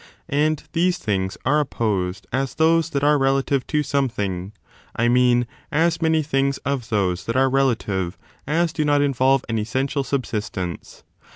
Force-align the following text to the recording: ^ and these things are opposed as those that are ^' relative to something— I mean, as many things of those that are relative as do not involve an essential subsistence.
^ 0.01 0.03
and 0.27 0.63
these 0.73 0.97
things 0.97 1.37
are 1.45 1.59
opposed 1.59 2.25
as 2.33 2.55
those 2.55 2.89
that 2.89 3.03
are 3.03 3.17
^' 3.17 3.19
relative 3.21 3.67
to 3.67 3.83
something— 3.83 4.51
I 4.95 5.07
mean, 5.07 5.45
as 5.71 6.01
many 6.01 6.23
things 6.23 6.57
of 6.65 6.89
those 6.89 7.25
that 7.25 7.35
are 7.37 7.51
relative 7.51 8.17
as 8.47 8.73
do 8.73 8.83
not 8.83 9.03
involve 9.03 9.45
an 9.47 9.59
essential 9.59 10.03
subsistence. 10.03 11.03